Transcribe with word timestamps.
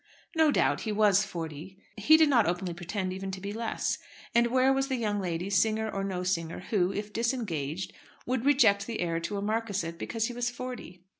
No 0.35 0.49
doubt, 0.51 0.81
he 0.81 0.91
was 0.91 1.23
forty. 1.23 1.77
He 1.95 2.17
did 2.17 2.27
not 2.27 2.47
openly 2.47 2.73
pretend 2.73 3.13
even 3.13 3.29
to 3.29 3.39
be 3.39 3.53
less. 3.53 3.99
And 4.33 4.47
where 4.47 4.73
was 4.73 4.87
the 4.87 4.95
young 4.95 5.19
lady, 5.21 5.47
singer 5.51 5.87
or 5.91 6.03
no 6.03 6.23
singer, 6.23 6.61
who 6.71 6.91
if 6.91 7.13
disengaged, 7.13 7.93
would 8.25 8.43
reject 8.43 8.87
the 8.87 8.99
heir 9.01 9.19
to 9.19 9.37
a 9.37 9.43
marquisate 9.43 9.99
because 9.99 10.25
he 10.25 10.33
was 10.33 10.49
forty? 10.49 11.03